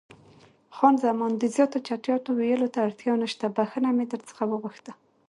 [0.75, 4.93] خان زمان: د زیاتو چټیاتو ویلو ته اړتیا نشته، بښنه مې در څخه وغوښتله.